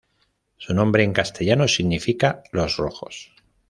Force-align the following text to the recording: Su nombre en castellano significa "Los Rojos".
Su 0.57 0.73
nombre 0.73 1.03
en 1.03 1.13
castellano 1.13 1.67
significa 1.67 2.41
"Los 2.53 2.77
Rojos". 2.77 3.33